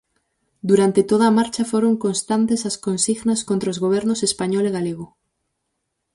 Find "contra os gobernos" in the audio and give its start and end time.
3.49-4.19